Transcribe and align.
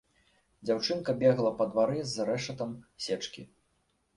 Дзяўчынка 0.69 1.13
бегла 1.19 1.51
па 1.61 1.67
двары 1.73 1.99
з 2.15 2.27
рэшатам 2.31 2.75
сечкі. 3.07 3.41